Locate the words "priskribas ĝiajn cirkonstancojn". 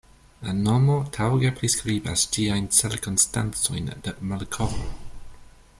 1.59-3.95